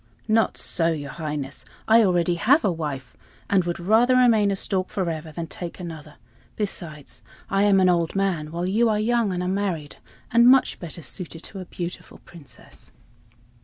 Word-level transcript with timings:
"Not 0.27 0.57
so, 0.57 0.87
your 0.91 1.11
Highness, 1.11 1.63
I 1.87 2.03
already 2.03 2.33
have 2.33 2.65
a 2.65 2.71
wife, 2.71 3.15
and 3.51 3.65
would 3.65 3.79
rather 3.79 4.15
remain 4.15 4.49
a 4.49 4.55
stork 4.55 4.89
forever 4.89 5.31
than 5.31 5.45
take 5.45 5.79
another; 5.79 6.15
besides, 6.55 7.21
I 7.51 7.65
am 7.65 7.79
an 7.79 7.87
old 7.87 8.15
man, 8.15 8.49
while 8.51 8.65
you 8.65 8.89
are 8.89 8.99
young 8.99 9.31
and 9.31 9.43
unmarried, 9.43 9.97
and 10.31 10.47
much 10.47 10.79
better 10.79 11.03
suited 11.03 11.43
to 11.43 11.59
a 11.59 11.65
beautiful 11.65 12.17
Princess." 12.25 12.91